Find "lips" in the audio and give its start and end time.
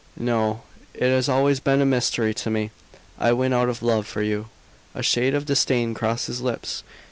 6.41-6.81